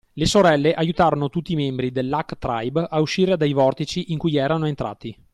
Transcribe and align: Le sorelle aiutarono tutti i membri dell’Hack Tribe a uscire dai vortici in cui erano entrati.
Le 0.13 0.25
sorelle 0.25 0.73
aiutarono 0.73 1.29
tutti 1.29 1.53
i 1.53 1.55
membri 1.55 1.91
dell’Hack 1.91 2.39
Tribe 2.39 2.87
a 2.89 2.99
uscire 3.01 3.37
dai 3.37 3.53
vortici 3.53 4.11
in 4.11 4.17
cui 4.17 4.35
erano 4.35 4.65
entrati. 4.65 5.15